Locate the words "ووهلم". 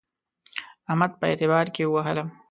1.85-2.27